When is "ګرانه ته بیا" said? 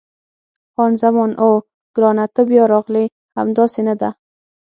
1.95-2.63